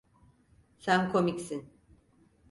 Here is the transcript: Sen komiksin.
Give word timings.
Sen 0.79 1.09
komiksin. 1.11 1.69